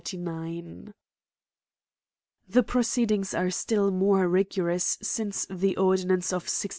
[0.03, 0.17] t
[2.49, 6.69] The proceedings are still more rigorous since the ordinance of 1670.